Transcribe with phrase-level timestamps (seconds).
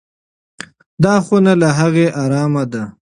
[1.03, 2.83] دا خونه له هغې ارامه ده.